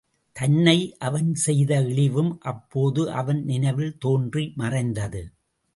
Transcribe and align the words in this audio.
தன்னை 0.35 0.95
அவன் 0.99 1.33
செய்த 1.35 1.81
இழிவும் 1.81 2.31
அப்போது 2.43 3.11
அவன் 3.11 3.43
நினைவில் 3.43 3.97
தோன்றி 3.97 4.53
மறைந்தது. 4.55 5.21